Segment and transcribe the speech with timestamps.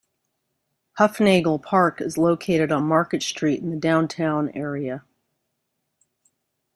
[0.97, 5.03] Hufnagle Park is located on Market Street in the downtown area.